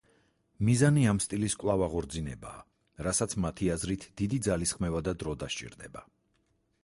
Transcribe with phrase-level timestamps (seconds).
[0.67, 2.63] მიზანი ამ სტილის კვლავ აღორძინებაა,
[3.07, 6.03] რასაც მათი აზრით დიდი ძალისხმევა და დრო დასჭირდება.